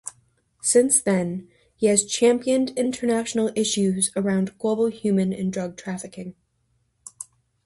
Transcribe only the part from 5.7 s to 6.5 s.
trafficking.